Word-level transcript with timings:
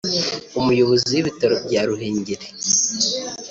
umuyobozi 0.59 1.09
w’ibitaro 1.13 1.55
bya 1.65 1.81
Ruhengeri 1.87 2.45